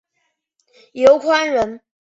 [0.93, 1.81] 刘宽人。